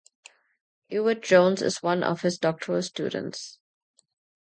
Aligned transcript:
Ewart 0.89 1.21
Jones 1.21 1.61
is 1.61 1.83
one 1.83 2.01
of 2.01 2.21
his 2.23 2.39
doctoral 2.39 2.81
students. 2.81 3.59